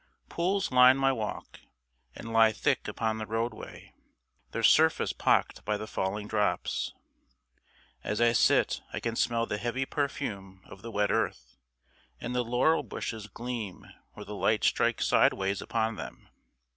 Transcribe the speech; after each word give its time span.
Pools 0.29 0.71
line 0.71 0.97
my 0.97 1.11
walk, 1.11 1.59
and 2.15 2.33
lie 2.33 2.51
thick 2.51 2.87
upon 2.87 3.19
the 3.19 3.27
roadway, 3.27 3.93
their 4.49 4.63
surface 4.63 5.13
pocked 5.13 5.63
by 5.63 5.77
the 5.77 5.85
falling 5.85 6.27
drops. 6.27 6.95
As 8.03 8.19
I 8.19 8.31
sit 8.33 8.81
I 8.91 8.99
can 8.99 9.15
smell 9.15 9.45
the 9.45 9.59
heavy 9.59 9.85
perfume 9.85 10.63
of 10.65 10.81
the 10.81 10.89
wet 10.89 11.11
earth, 11.11 11.55
and 12.19 12.33
the 12.33 12.43
laurel 12.43 12.81
bushes 12.81 13.27
gleam 13.27 13.85
where 14.13 14.25
the 14.25 14.33
light 14.33 14.63
strikes 14.63 15.05
sideways 15.05 15.61
upon 15.61 15.97
them. 15.97 16.29